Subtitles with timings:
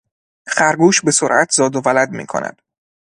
[0.49, 2.61] خرگوش به سرعت زاد و ولد میکند.